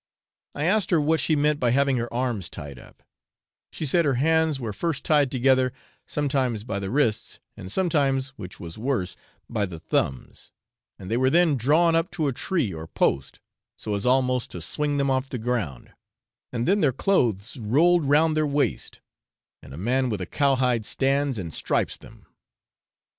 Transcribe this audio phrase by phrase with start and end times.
[0.55, 3.03] I asked her what she meant by having her arms tied up;
[3.71, 5.71] she said their hands were first tied together,
[6.07, 9.15] sometimes by the wrists, and sometimes, which was worse,
[9.47, 10.51] by the thumbs,
[10.97, 13.41] and they were then drawn up to a tree or post,
[13.77, 15.93] so as almost to swing them off the ground,
[16.51, 19.01] and then their clothes rolled round their waist,
[19.61, 22.25] and a man with a cow hide stands and stripes them.